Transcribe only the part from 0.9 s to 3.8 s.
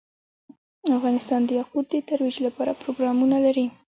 افغانستان د یاقوت د ترویج لپاره پروګرامونه لري.